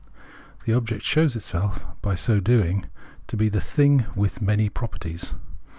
[0.65, 2.87] The object shows itself by so doing
[3.27, 5.35] to be the thing with many properties.